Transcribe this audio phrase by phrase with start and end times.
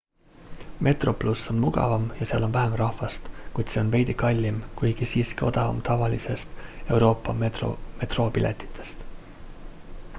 [0.85, 5.45] metroplus on mugavam ja seal on vähem rahvast kuid see on veidi kallim kuigi siiski
[5.49, 6.57] odavam tavalistest
[6.95, 9.05] euroopa metroopiletitest